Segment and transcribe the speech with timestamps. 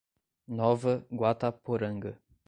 [0.59, 2.11] Nova Guataporanga